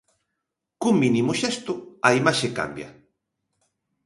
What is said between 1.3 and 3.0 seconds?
xesto, a imaxe cambia.